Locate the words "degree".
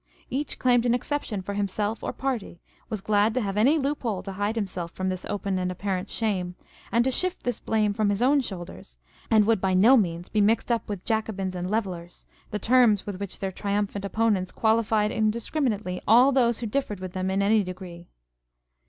17.61-18.07